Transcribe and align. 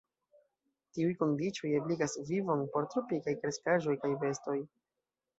Tiuj 0.97 1.09
kondiĉoj 1.17 1.73
ebligas 1.79 2.15
vivon 2.29 2.63
por 2.75 2.87
tropikaj 2.93 3.35
kreskaĵoj 3.43 3.95
kaj 4.07 4.11
bestoj. 4.25 4.57